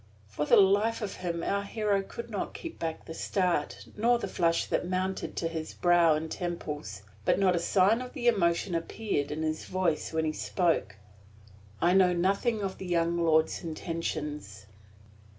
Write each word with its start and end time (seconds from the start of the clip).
For 0.27 0.47
the 0.47 0.55
life 0.57 1.03
of 1.03 1.17
him 1.17 1.43
our 1.43 1.61
hero 1.61 2.01
could 2.01 2.31
not 2.31 2.55
keep 2.55 2.79
back 2.79 3.05
the 3.05 3.13
start, 3.13 3.85
nor 3.95 4.17
the 4.17 4.27
flush 4.27 4.65
that 4.65 4.87
mounted 4.89 5.35
to 5.35 5.47
his 5.47 5.75
brow 5.75 6.15
and 6.15 6.31
temples; 6.31 7.03
but 7.23 7.37
not 7.37 7.55
a 7.55 7.59
sign 7.59 8.01
of 8.01 8.13
the 8.13 8.27
emotion 8.27 8.73
appeared 8.73 9.29
in 9.29 9.43
his 9.43 9.65
voice 9.65 10.11
when 10.11 10.25
he 10.25 10.33
spoke. 10.33 10.95
"I 11.79 11.93
know 11.93 12.13
nothing 12.13 12.63
of 12.63 12.79
the 12.79 12.87
young 12.87 13.15
lord's 13.19 13.63
intentions." 13.63 14.65